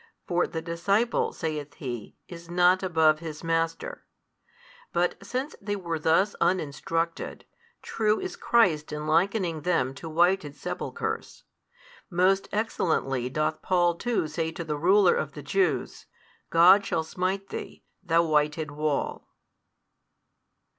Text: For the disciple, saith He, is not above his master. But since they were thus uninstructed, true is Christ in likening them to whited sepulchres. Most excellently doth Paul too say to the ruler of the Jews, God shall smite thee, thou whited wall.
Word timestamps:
For 0.25 0.47
the 0.47 0.63
disciple, 0.63 1.31
saith 1.31 1.75
He, 1.75 2.17
is 2.27 2.49
not 2.49 2.81
above 2.81 3.19
his 3.19 3.43
master. 3.43 4.03
But 4.91 5.23
since 5.23 5.55
they 5.61 5.75
were 5.75 5.99
thus 5.99 6.35
uninstructed, 6.41 7.45
true 7.83 8.19
is 8.19 8.35
Christ 8.35 8.91
in 8.91 9.05
likening 9.05 9.61
them 9.61 9.93
to 9.93 10.09
whited 10.09 10.55
sepulchres. 10.55 11.43
Most 12.09 12.49
excellently 12.51 13.29
doth 13.29 13.61
Paul 13.61 13.93
too 13.93 14.27
say 14.27 14.51
to 14.53 14.63
the 14.63 14.75
ruler 14.75 15.13
of 15.13 15.33
the 15.33 15.43
Jews, 15.43 16.07
God 16.49 16.83
shall 16.83 17.03
smite 17.03 17.49
thee, 17.49 17.83
thou 18.01 18.23
whited 18.25 18.71
wall. 18.71 19.27